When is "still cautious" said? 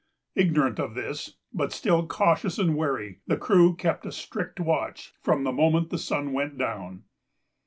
1.71-2.57